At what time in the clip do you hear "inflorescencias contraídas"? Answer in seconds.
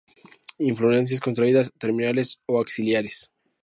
0.57-1.71